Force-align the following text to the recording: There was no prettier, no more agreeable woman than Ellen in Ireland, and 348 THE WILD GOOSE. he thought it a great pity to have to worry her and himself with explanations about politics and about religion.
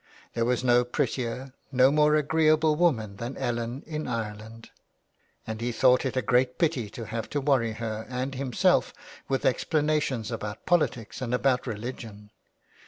There 0.33 0.45
was 0.45 0.63
no 0.63 0.83
prettier, 0.83 1.53
no 1.71 1.91
more 1.91 2.15
agreeable 2.15 2.75
woman 2.75 3.17
than 3.17 3.37
Ellen 3.37 3.83
in 3.85 4.07
Ireland, 4.07 4.71
and 5.45 5.59
348 5.59 5.59
THE 5.59 5.59
WILD 5.59 5.59
GOOSE. 5.59 5.65
he 5.67 5.79
thought 5.79 6.05
it 6.07 6.17
a 6.17 6.25
great 6.27 6.57
pity 6.57 6.89
to 6.89 7.05
have 7.05 7.29
to 7.29 7.39
worry 7.39 7.73
her 7.73 8.07
and 8.09 8.33
himself 8.33 8.95
with 9.29 9.45
explanations 9.45 10.31
about 10.31 10.65
politics 10.65 11.21
and 11.21 11.35
about 11.35 11.67
religion. 11.67 12.31